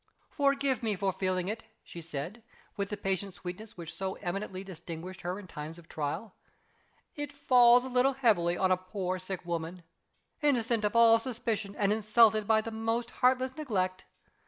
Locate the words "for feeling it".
0.95-1.63